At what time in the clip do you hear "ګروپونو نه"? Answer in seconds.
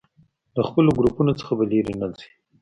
0.97-1.53